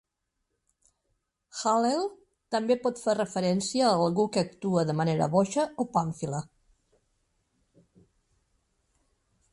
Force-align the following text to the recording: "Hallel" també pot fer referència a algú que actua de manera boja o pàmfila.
"Hallel" 1.57 2.01
també 2.55 2.77
pot 2.87 3.03
fer 3.03 3.15
referència 3.19 3.85
a 3.91 4.01
algú 4.07 4.25
que 4.37 4.43
actua 4.47 4.87
de 4.91 4.97
manera 5.03 5.29
boja 5.37 5.69
o 5.85 5.87
pàmfila. 5.99 6.43